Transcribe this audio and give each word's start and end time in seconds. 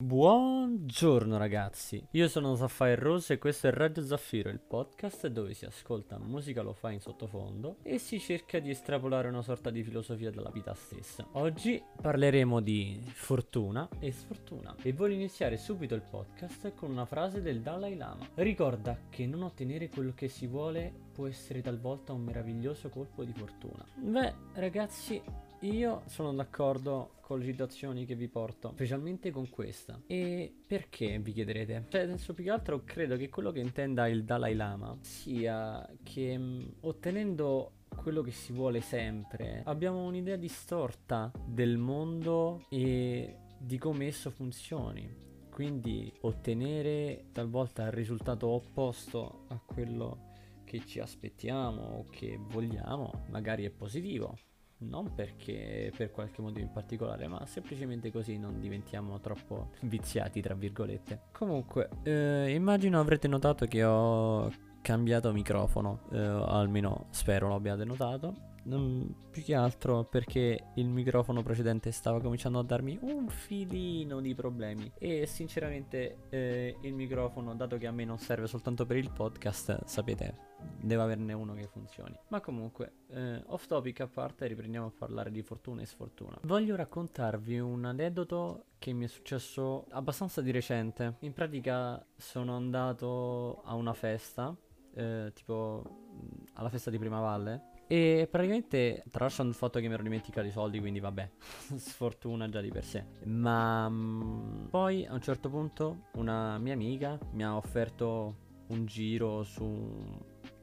Buongiorno 0.00 1.38
ragazzi, 1.38 2.06
io 2.12 2.28
sono 2.28 2.54
Sapphire 2.54 2.94
Rose 2.94 3.32
e 3.32 3.38
questo 3.38 3.66
è 3.66 3.72
Radio 3.72 4.00
Zaffiro, 4.04 4.48
il 4.48 4.60
podcast 4.60 5.26
dove 5.26 5.54
si 5.54 5.64
ascolta 5.64 6.20
musica 6.20 6.62
lo 6.62 6.72
fa 6.72 6.92
in 6.92 7.00
sottofondo 7.00 7.78
e 7.82 7.98
si 7.98 8.20
cerca 8.20 8.60
di 8.60 8.70
estrapolare 8.70 9.26
una 9.26 9.42
sorta 9.42 9.70
di 9.70 9.82
filosofia 9.82 10.30
dalla 10.30 10.52
vita 10.52 10.72
stessa. 10.72 11.26
Oggi 11.32 11.82
parleremo 12.00 12.60
di 12.60 13.02
fortuna 13.12 13.88
e 13.98 14.12
sfortuna 14.12 14.76
e 14.82 14.92
voglio 14.92 15.14
iniziare 15.14 15.56
subito 15.56 15.96
il 15.96 16.04
podcast 16.08 16.74
con 16.76 16.92
una 16.92 17.04
frase 17.04 17.42
del 17.42 17.60
Dalai 17.60 17.96
Lama. 17.96 18.24
Ricorda 18.34 18.96
che 19.10 19.26
non 19.26 19.42
ottenere 19.42 19.88
quello 19.88 20.12
che 20.14 20.28
si 20.28 20.46
vuole 20.46 20.92
può 21.12 21.26
essere 21.26 21.60
talvolta 21.60 22.12
un 22.12 22.22
meraviglioso 22.22 22.88
colpo 22.88 23.24
di 23.24 23.32
fortuna. 23.32 23.84
Beh 23.96 24.32
ragazzi, 24.52 25.20
io 25.60 26.02
sono 26.06 26.32
d'accordo 26.32 27.14
con 27.20 27.40
le 27.40 27.44
citazioni 27.44 28.06
che 28.06 28.14
vi 28.14 28.28
porto, 28.28 28.70
specialmente 28.74 29.30
con 29.30 29.48
questa. 29.50 30.00
E 30.06 30.52
perché 30.66 31.18
vi 31.18 31.32
chiederete? 31.32 31.86
Cioè, 31.88 32.06
senso 32.06 32.32
più 32.32 32.44
che 32.44 32.50
altro 32.50 32.84
credo 32.84 33.16
che 33.16 33.28
quello 33.28 33.50
che 33.50 33.60
intenda 33.60 34.08
il 34.08 34.24
Dalai 34.24 34.54
Lama 34.54 34.96
sia 35.00 35.86
che 36.02 36.38
mh, 36.38 36.74
ottenendo 36.80 37.72
quello 37.96 38.22
che 38.22 38.30
si 38.30 38.52
vuole 38.52 38.80
sempre, 38.80 39.62
abbiamo 39.64 40.04
un'idea 40.04 40.36
distorta 40.36 41.30
del 41.44 41.76
mondo 41.76 42.64
e 42.70 43.36
di 43.58 43.78
come 43.78 44.06
esso 44.06 44.30
funzioni. 44.30 45.26
Quindi 45.50 46.12
ottenere 46.20 47.26
talvolta 47.32 47.84
il 47.86 47.92
risultato 47.92 48.46
opposto 48.46 49.46
a 49.48 49.58
quello 49.58 50.26
che 50.64 50.86
ci 50.86 51.00
aspettiamo 51.00 51.82
o 51.82 52.06
che 52.10 52.38
vogliamo, 52.38 53.24
magari 53.30 53.64
è 53.64 53.70
positivo, 53.70 54.38
non 54.78 55.14
perché 55.14 55.92
per 55.96 56.10
qualche 56.10 56.42
motivo 56.42 56.66
in 56.66 56.72
particolare, 56.72 57.26
ma 57.26 57.44
semplicemente 57.46 58.12
così 58.12 58.38
non 58.38 58.60
diventiamo 58.60 59.18
troppo 59.20 59.72
viziati, 59.82 60.40
tra 60.40 60.54
virgolette. 60.54 61.22
Comunque, 61.32 61.88
eh, 62.04 62.52
immagino 62.52 63.00
avrete 63.00 63.28
notato 63.28 63.66
che 63.66 63.82
ho 63.84 64.50
cambiato 64.80 65.32
microfono, 65.32 66.08
eh, 66.12 66.18
almeno 66.18 67.06
spero 67.10 67.48
lo 67.48 67.54
abbiate 67.54 67.84
notato. 67.84 68.56
Mm, 68.74 69.10
più 69.30 69.42
che 69.42 69.54
altro 69.54 70.04
perché 70.04 70.72
il 70.74 70.88
microfono 70.88 71.42
precedente 71.42 71.90
stava 71.90 72.20
cominciando 72.20 72.58
a 72.58 72.62
darmi 72.62 72.98
un 73.02 73.28
filino 73.28 74.20
di 74.20 74.34
problemi. 74.34 74.90
E 74.98 75.26
sinceramente 75.26 76.24
eh, 76.28 76.76
il 76.82 76.92
microfono 76.92 77.54
dato 77.54 77.78
che 77.78 77.86
a 77.86 77.92
me 77.92 78.04
non 78.04 78.18
serve 78.18 78.46
soltanto 78.46 78.84
per 78.84 78.96
il 78.96 79.10
podcast 79.10 79.84
sapete 79.84 80.46
deve 80.80 81.02
averne 81.02 81.32
uno 81.32 81.54
che 81.54 81.66
funzioni. 81.66 82.18
Ma 82.28 82.40
comunque 82.40 82.92
eh, 83.10 83.42
off 83.46 83.66
topic 83.66 84.00
a 84.00 84.08
parte 84.08 84.46
riprendiamo 84.46 84.86
a 84.86 84.92
parlare 84.96 85.30
di 85.30 85.42
fortuna 85.42 85.82
e 85.82 85.86
sfortuna. 85.86 86.38
Voglio 86.42 86.76
raccontarvi 86.76 87.58
un 87.58 87.84
aneddoto 87.84 88.64
che 88.78 88.92
mi 88.92 89.04
è 89.04 89.08
successo 89.08 89.86
abbastanza 89.90 90.40
di 90.42 90.50
recente. 90.50 91.16
In 91.20 91.32
pratica 91.32 92.04
sono 92.16 92.56
andato 92.56 93.62
a 93.64 93.74
una 93.74 93.94
festa 93.94 94.54
eh, 94.94 95.30
tipo 95.34 96.06
alla 96.54 96.70
festa 96.70 96.90
di 96.90 96.98
Prima 96.98 97.20
Valle 97.20 97.76
e 97.88 98.28
praticamente, 98.30 99.02
tralasciando 99.10 99.50
il 99.50 99.56
fatto 99.56 99.80
che 99.80 99.88
mi 99.88 99.94
ero 99.94 100.02
dimenticato 100.02 100.46
i 100.46 100.50
soldi, 100.50 100.78
quindi 100.78 101.00
vabbè, 101.00 101.30
sfortuna 101.76 102.48
già 102.48 102.60
di 102.60 102.68
per 102.68 102.84
sé. 102.84 103.04
Ma 103.24 103.88
mh, 103.88 103.94
mm, 103.94 104.66
poi 104.66 105.06
a 105.06 105.14
un 105.14 105.22
certo 105.22 105.48
punto 105.48 106.08
una 106.14 106.58
mia 106.58 106.74
amica 106.74 107.18
mi 107.32 107.42
ha 107.42 107.56
offerto 107.56 108.46
un 108.68 108.84
giro 108.84 109.42
su 109.42 109.64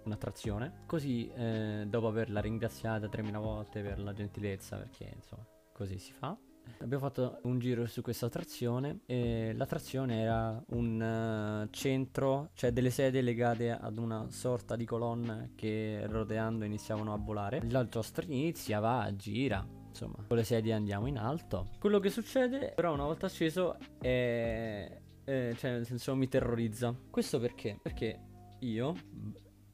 un'attrazione. 0.03 0.83
Così, 0.85 1.27
eh, 1.35 1.85
dopo 1.87 2.07
averla 2.07 2.39
ringraziata 2.41 3.09
3000 3.09 3.39
volte 3.39 3.81
per 3.81 3.99
la 3.99 4.13
gentilezza, 4.13 4.77
perché 4.77 5.11
insomma, 5.15 5.45
così 5.73 5.97
si 5.97 6.11
fa. 6.11 6.37
Abbiamo 6.79 7.03
fatto 7.03 7.39
un 7.43 7.57
giro 7.57 7.85
su 7.87 8.01
questa 8.01 8.27
attrazione 8.27 8.99
e 9.05 9.53
l'attrazione 9.55 10.19
era 10.19 10.63
un 10.67 11.65
uh, 11.65 11.69
centro, 11.71 12.49
cioè 12.53 12.71
delle 12.71 12.89
sedie 12.89 13.21
legate 13.21 13.71
ad 13.71 13.97
una 13.97 14.29
sorta 14.29 14.75
di 14.75 14.85
colonna 14.85 15.49
che 15.55 16.05
roteando 16.05 16.63
iniziavano 16.65 17.13
a 17.13 17.17
volare. 17.17 17.61
La 17.69 17.87
giostra 17.87 18.25
inizia, 18.25 18.79
va, 18.79 19.11
gira, 19.15 19.65
insomma, 19.87 20.17
con 20.27 20.37
le 20.37 20.43
sedie 20.43 20.73
andiamo 20.73 21.07
in 21.07 21.17
alto. 21.17 21.69
Quello 21.79 21.99
che 21.99 22.09
succede 22.09 22.73
però 22.75 22.93
una 22.93 23.05
volta 23.05 23.29
sceso 23.29 23.77
è... 23.99 25.01
Eh, 25.27 25.55
cioè 25.57 25.71
nel 25.71 25.85
senso 25.85 26.15
mi 26.15 26.27
terrorizza. 26.27 26.95
Questo 27.09 27.39
perché? 27.39 27.79
Perché 27.81 28.19
io 28.59 28.93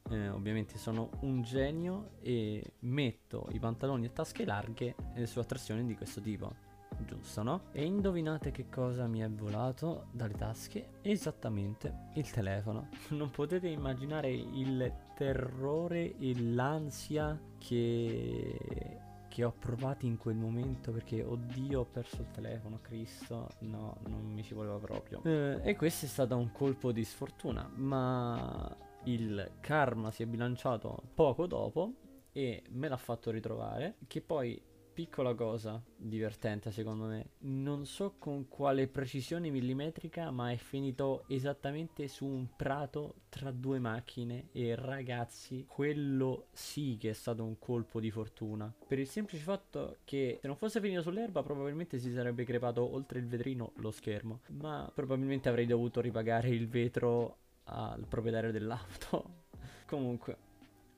eh, 0.10 0.30
ovviamente 0.30 0.78
sono 0.78 1.10
un 1.22 1.42
genio 1.42 2.12
e 2.22 2.76
metto 2.80 3.50
i 3.52 3.60
pantaloni 3.60 4.06
a 4.06 4.10
tasche 4.12 4.46
larghe 4.46 4.96
eh, 5.16 5.26
su 5.26 5.40
attrazioni 5.40 5.86
di 5.86 5.96
questo 5.96 6.22
tipo 6.22 6.70
giusto 7.06 7.44
no? 7.44 7.62
E 7.72 7.84
indovinate 7.84 8.52
che 8.52 8.70
cosa 8.70 9.08
mi 9.08 9.20
è 9.20 9.30
volato 9.30 10.08
dalle 10.12 10.36
tasche? 10.36 11.00
Esattamente 11.02 12.10
il 12.16 12.30
telefono. 12.30 12.90
Non 13.12 13.30
potete 13.30 13.68
immaginare 13.68 14.32
il 14.32 14.92
terrore 15.16 16.18
e 16.18 16.40
l'ansia 16.40 17.40
che 17.58 19.00
che 19.32 19.46
ho 19.46 19.54
provato 19.58 20.06
in 20.06 20.18
quel 20.18 20.36
momento 20.36 20.92
perché 20.92 21.24
oddio 21.24 21.80
ho 21.80 21.86
perso 21.86 22.20
il 22.20 22.32
telefono, 22.32 22.80
Cristo, 22.82 23.48
no, 23.60 23.96
non 24.10 24.26
mi 24.26 24.44
ci 24.44 24.54
voleva 24.54 24.78
proprio. 24.78 25.22
Eh, 25.24 25.62
e 25.64 25.76
questo 25.78 26.06
è 26.06 26.10
stato 26.10 26.36
un 26.36 26.52
colpo 26.52 26.92
di 26.92 27.06
sfortuna, 27.06 27.72
ma 27.76 28.76
il 29.06 29.52
karma 29.62 30.12
si 30.12 30.24
è 30.24 30.26
bilanciato 30.26 31.02
poco 31.14 31.48
dopo 31.48 31.94
e 32.34 32.64
me 32.72 32.90
l'ha 32.90 32.98
fatto 32.98 33.32
ritrovare, 33.32 33.96
che 34.08 34.22
poi 34.22 34.62
piccola 34.94 35.34
cosa 35.34 35.82
divertente 35.96 36.72
secondo 36.72 37.06
me. 37.06 37.30
Non 37.40 37.86
so 37.86 38.16
con 38.18 38.48
quale 38.48 38.88
precisione 38.88 39.50
millimetrica, 39.50 40.32
ma 40.32 40.52
è 40.52 40.58
finito 40.58 41.24
esattamente 41.28 42.08
su 42.08 42.26
un 42.26 42.48
prato 42.56 43.16
tra 43.30 43.52
due 43.52 43.80
macchine 43.80 44.50
e 44.52 44.76
ragazzi, 44.76 45.66
quello 45.68 46.48
sì 46.52 46.98
che 47.00 47.12
è 47.12 47.14
stato 47.14 47.44
un 47.44 47.58
colpo 47.60 48.00
di 48.00 48.12
fortuna. 48.12 48.72
Per 48.88 49.00
il 49.00 49.08
semplice 49.08 49.44
fatto 49.44 49.98
che 50.04 50.38
se 50.42 50.48
non 50.48 50.58
fosse 50.58 50.82
finito 50.82 51.02
sull'erba 51.02 51.44
probabilmente 51.44 51.98
si 51.98 52.12
sarebbe 52.12 52.44
crepato 52.44 52.94
oltre 52.94 53.20
il 53.20 53.28
vetrino 53.28 53.72
lo 53.76 53.92
schermo, 53.92 54.42
ma 54.50 54.92
probabilmente 54.94 55.50
avrei 55.50 55.66
dovuto 55.66 56.02
ripagare 56.02 56.50
il 56.50 56.68
vetro 56.68 57.38
al 57.66 58.06
proprietario 58.08 58.52
dell'auto. 58.52 59.40
Comunque 59.86 60.50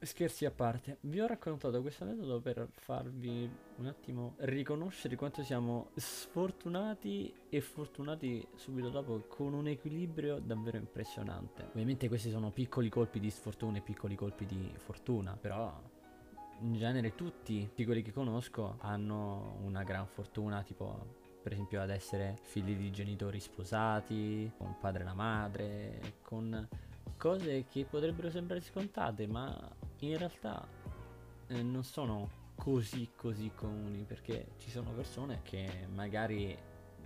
Scherzi 0.03 0.43
a 0.43 0.51
parte, 0.51 0.97
vi 1.01 1.21
ho 1.21 1.27
raccontato 1.27 1.81
questo 1.81 2.03
metodo 2.03 2.41
per 2.41 2.67
farvi 2.71 3.49
un 3.77 3.85
attimo 3.85 4.33
riconoscere 4.39 5.15
quanto 5.15 5.43
siamo 5.43 5.91
sfortunati 5.95 7.33
e 7.47 7.61
fortunati 7.61 8.45
subito 8.55 8.89
dopo 8.89 9.23
con 9.29 9.53
un 9.53 9.67
equilibrio 9.67 10.39
davvero 10.39 10.75
impressionante. 10.75 11.63
Ovviamente 11.69 12.09
questi 12.09 12.29
sono 12.31 12.51
piccoli 12.51 12.89
colpi 12.89 13.21
di 13.21 13.29
sfortuna 13.29 13.77
e 13.77 13.81
piccoli 13.81 14.15
colpi 14.15 14.45
di 14.45 14.73
fortuna, 14.75 15.37
però 15.39 15.73
in 16.59 16.73
genere 16.73 17.15
tutti, 17.15 17.67
tutti 17.67 17.85
quelli 17.85 18.01
che 18.01 18.11
conosco 18.11 18.75
hanno 18.81 19.55
una 19.63 19.83
gran 19.83 20.05
fortuna, 20.05 20.63
tipo 20.63 21.21
per 21.41 21.53
esempio 21.53 21.81
ad 21.81 21.89
essere 21.89 22.37
figli 22.41 22.75
di 22.75 22.91
genitori 22.91 23.39
sposati, 23.39 24.51
con 24.57 24.75
padre 24.81 25.03
e 25.03 25.05
la 25.05 25.13
madre, 25.13 25.99
con 26.23 26.67
cose 27.15 27.65
che 27.69 27.85
potrebbero 27.85 28.29
sembrare 28.29 28.59
scontate, 28.59 29.27
ma 29.27 29.81
in 30.09 30.17
realtà 30.17 30.65
eh, 31.47 31.61
non 31.61 31.83
sono 31.83 32.41
così 32.55 33.09
così 33.15 33.51
comuni 33.55 34.03
perché 34.03 34.51
ci 34.57 34.69
sono 34.69 34.91
persone 34.91 35.41
che 35.43 35.87
magari 35.91 36.55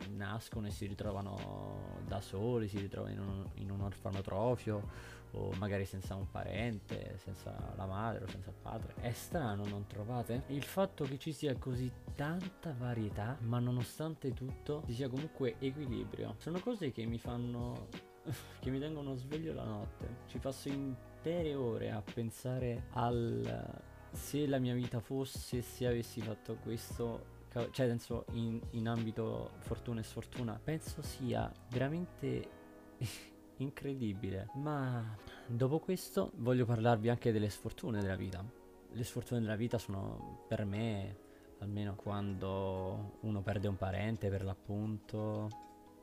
nascono 0.10 0.68
e 0.68 0.72
si 0.72 0.86
ritrovano 0.86 2.00
da 2.06 2.22
soli, 2.22 2.68
si 2.68 2.78
ritrovano 2.78 3.14
in 3.14 3.20
un, 3.20 3.46
in 3.56 3.72
un 3.72 3.82
orfanotrofio 3.82 5.16
o 5.32 5.52
magari 5.58 5.86
senza 5.86 6.16
un 6.16 6.30
parente, 6.30 7.18
senza 7.18 7.74
la 7.76 7.86
madre 7.86 8.24
o 8.24 8.28
senza 8.28 8.50
il 8.50 8.56
padre. 8.62 8.94
È 9.00 9.12
strano, 9.12 9.66
non 9.66 9.86
trovate? 9.88 10.44
Il 10.48 10.64
fatto 10.64 11.04
che 11.06 11.18
ci 11.18 11.32
sia 11.32 11.56
così 11.58 11.92
tanta 12.16 12.74
varietà, 12.78 13.38
ma 13.42 13.60
nonostante 13.60 14.34
tutto 14.34 14.84
ci 14.86 14.94
sia 14.94 15.10
comunque 15.10 15.56
equilibrio. 15.60 16.36
Sono 16.38 16.60
cose 16.60 16.92
che 16.92 17.06
mi 17.06 17.18
fanno 17.18 17.88
che 18.60 18.70
mi 18.70 18.80
tengono 18.80 19.16
sveglio 19.16 19.54
la 19.54 19.66
notte. 19.66 20.18
Ci 20.28 20.38
passo 20.40 20.70
intere 21.18 21.56
ore 21.56 21.92
a 21.92 22.02
pensare 22.02 22.88
al 22.92 23.84
se 24.12 24.48
la 24.48 24.60
mia 24.60 24.74
vita 24.74 25.00
fosse 25.00 25.62
se 25.62 25.86
avessi 25.86 26.22
fatto 26.22 26.56
questo 26.62 27.36
cioè 27.72 27.88
penso 27.88 28.26
in, 28.34 28.60
in 28.72 28.88
ambito 28.88 29.54
fortuna 29.60 30.00
e 30.00 30.04
sfortuna 30.04 30.60
penso 30.64 31.02
sia 31.02 31.52
veramente 31.70 32.50
incredibile. 33.58 34.50
Ma 34.56 35.18
dopo 35.48 35.80
questo 35.80 36.32
voglio 36.36 36.66
parlarvi 36.66 37.10
anche 37.10 37.32
delle 37.32 37.50
sfortune 37.50 38.00
della 38.00 38.16
vita. 38.16 38.46
Le 38.92 39.04
sfortune 39.04 39.42
della 39.42 39.56
vita 39.56 39.80
sono 39.80 40.46
per 40.48 40.66
me 40.66 41.26
almeno 41.60 41.96
quando 41.96 43.18
uno 43.22 43.42
perde 43.42 43.68
un 43.68 43.76
parente 43.76 44.30
per 44.30 44.44
l'appunto 44.44 45.50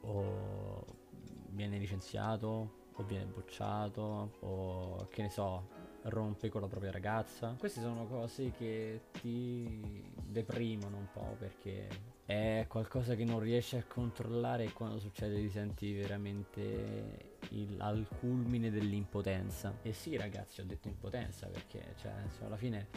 o 0.01 0.85
viene 1.51 1.79
licenziato 1.79 2.83
o 2.97 3.03
viene 3.03 3.25
bocciato 3.25 4.31
o 4.41 5.07
che 5.11 5.23
ne 5.23 5.31
so 5.31 5.69
rompe 6.05 6.49
con 6.49 6.61
la 6.61 6.67
propria 6.69 6.91
ragazza. 6.91 7.57
Queste 7.59 7.81
sono 7.81 8.07
cose 8.07 8.51
che 8.51 9.03
ti 9.21 10.03
deprimono 10.23 10.97
un 10.97 11.09
po' 11.13 11.37
perché 11.39 11.89
è 12.25 12.67
qualcosa 12.69 13.15
che 13.15 13.25
non 13.25 13.41
riesci 13.41 13.77
a 13.77 13.85
controllare 13.87 14.65
e 14.65 14.73
quando 14.73 14.99
succede 14.99 15.41
ti 15.41 15.51
senti 15.51 15.93
veramente 15.93 17.34
il, 17.61 17.81
al 17.81 18.07
culmine 18.21 18.71
dell'impotenza. 18.71 19.79
E 19.83 19.93
sì 19.93 20.17
ragazzi, 20.17 20.61
ho 20.61 20.65
detto 20.65 20.89
impotenza 20.89 21.47
perché 21.47 21.95
cioè, 22.01 22.13
insomma, 22.25 22.47
alla 22.47 22.57
fine 22.57 22.89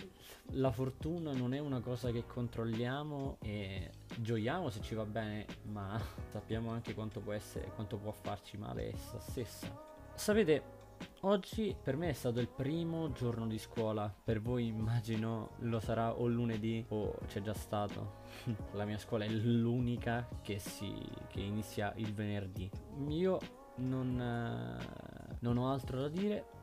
la 0.51 0.71
fortuna 0.71 1.33
non 1.33 1.53
è 1.53 1.59
una 1.59 1.79
cosa 1.81 2.11
che 2.11 2.25
controlliamo 2.25 3.37
e 3.41 3.91
gioiamo 4.17 4.69
se 4.69 4.81
ci 4.81 4.95
va 4.95 5.05
bene, 5.05 5.45
ma 5.63 5.99
sappiamo 6.31 6.71
anche 6.71 6.93
quanto 6.93 7.19
può 7.19 7.33
essere, 7.33 7.71
quanto 7.75 7.97
può 7.97 8.11
farci 8.11 8.57
male 8.57 8.93
essa 8.93 9.19
stessa. 9.19 9.85
Sapete, 10.15 10.77
Oggi 11.21 11.75
per 11.81 11.95
me 11.95 12.09
è 12.09 12.13
stato 12.13 12.39
il 12.39 12.47
primo 12.47 13.11
giorno 13.11 13.47
di 13.47 13.57
scuola, 13.57 14.13
per 14.23 14.39
voi 14.39 14.67
immagino 14.67 15.51
lo 15.59 15.79
sarà 15.79 16.13
o 16.13 16.27
lunedì 16.27 16.85
o 16.89 17.17
c'è 17.27 17.41
già 17.41 17.53
stato. 17.53 18.25
La 18.73 18.85
mia 18.85 18.97
scuola 18.97 19.25
è 19.25 19.29
l'unica 19.29 20.27
che, 20.41 20.59
si, 20.59 20.93
che 21.27 21.39
inizia 21.39 21.91
il 21.97 22.13
venerdì. 22.13 22.69
Io 23.09 23.39
non, 23.77 24.19
eh, 24.19 25.37
non 25.39 25.57
ho 25.57 25.71
altro 25.71 26.01
da 26.01 26.07
dire 26.09 26.55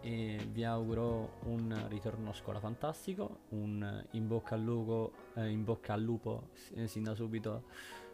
e 0.00 0.38
vi 0.50 0.64
auguro 0.64 1.38
un 1.44 1.86
ritorno 1.88 2.30
a 2.30 2.32
scuola 2.32 2.58
fantastico, 2.58 3.40
un 3.50 4.04
in 4.12 4.26
bocca 4.26 4.54
al 4.54 4.62
lupo, 4.62 5.12
eh, 5.34 5.48
in 5.48 5.64
bocca 5.64 5.92
al 5.92 6.02
lupo 6.02 6.48
eh, 6.74 6.86
sin 6.86 7.02
da 7.02 7.14
subito 7.14 7.64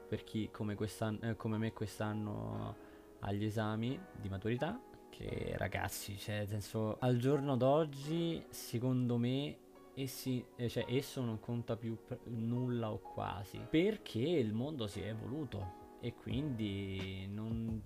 per 0.09 0.25
chi 0.25 0.51
come, 0.51 0.77
eh, 1.21 1.37
come 1.37 1.59
me 1.59 1.73
quest'anno 1.73 2.75
ha 3.21 3.33
gli 3.33 3.45
esami 3.45 3.99
di 4.21 4.29
maturità 4.29 4.81
che 5.17 5.55
ragazzi, 5.57 6.19
cioè, 6.19 6.39
nel 6.39 6.49
senso, 6.49 6.99
al 6.99 7.17
giorno 7.17 7.57
d'oggi, 7.57 8.45
secondo 8.51 9.17
me, 9.17 9.57
essi, 9.95 10.45
eh, 10.57 10.69
cioè, 10.69 10.85
esso 10.89 11.23
non 11.23 11.41
conta 11.41 11.77
più 11.77 11.97
nulla 12.25 12.93
o 12.93 12.99
quasi, 12.99 13.59
perché 13.71 14.21
il 14.21 14.53
mondo 14.53 14.87
si 14.87 15.01
è 15.01 15.09
evoluto 15.09 15.85
e 16.01 16.13
quindi 16.13 17.27
non, 17.33 17.81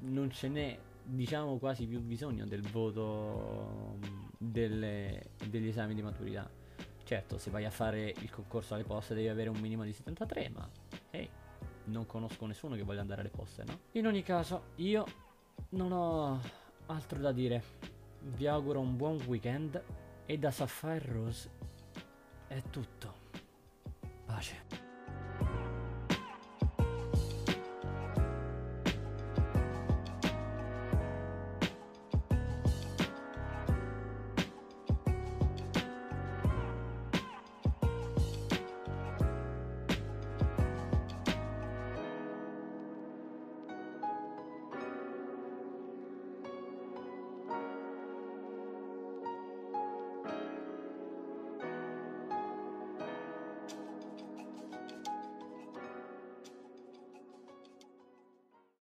non 0.00 0.30
ce 0.30 0.48
n'è, 0.48 0.78
diciamo, 1.02 1.58
quasi 1.58 1.86
più 1.86 2.00
bisogno 2.00 2.46
del 2.46 2.62
voto 2.62 3.96
mm, 3.96 4.26
delle, 4.38 5.30
degli 5.48 5.68
esami 5.68 5.94
di 5.94 6.02
maturità. 6.02 6.48
Certo, 7.04 7.38
se 7.38 7.50
vai 7.50 7.64
a 7.64 7.70
fare 7.70 8.14
il 8.18 8.30
concorso 8.30 8.74
alle 8.74 8.84
poste 8.84 9.14
devi 9.14 9.28
avere 9.28 9.48
un 9.48 9.58
minimo 9.58 9.84
di 9.84 9.92
73, 9.92 10.50
ma 10.50 10.68
hey, 11.10 11.28
non 11.84 12.06
conosco 12.06 12.44
nessuno 12.46 12.74
che 12.74 12.82
voglia 12.82 13.00
andare 13.00 13.22
alle 13.22 13.30
poste, 13.30 13.64
no? 13.64 13.78
In 13.92 14.06
ogni 14.06 14.22
caso, 14.22 14.72
io 14.76 15.04
non 15.70 15.92
ho 15.92 16.40
altro 16.86 17.18
da 17.18 17.32
dire. 17.32 17.62
Vi 18.20 18.46
auguro 18.46 18.80
un 18.80 18.96
buon 18.96 19.20
weekend 19.26 19.82
e 20.26 20.38
da 20.38 20.50
Sapphire 20.50 21.12
Rose 21.12 21.50
è 22.48 22.62
tutto. 22.70 23.26